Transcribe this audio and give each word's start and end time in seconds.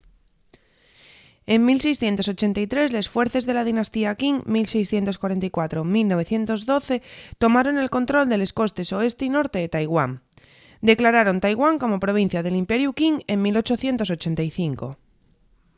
en 1.53 1.59
1683 1.69 2.87
les 2.95 3.07
fuerces 3.13 3.43
de 3.45 3.53
la 3.57 3.67
dinastía 3.69 4.17
qing 4.19 4.37
1644-1912 4.55 6.95
tomaron 7.43 7.75
el 7.83 7.93
control 7.97 8.25
de 8.29 8.37
les 8.41 8.55
costes 8.59 8.89
oeste 8.99 9.23
y 9.27 9.33
norte 9.37 9.57
de 9.61 9.71
taiwán; 9.75 10.11
declararon 10.89 11.41
taiwán 11.45 11.75
como 11.81 12.03
provincia 12.05 12.43
del 12.43 12.59
imperiu 12.63 12.89
qing 12.99 13.15
en 13.33 13.37
1885 13.45 14.87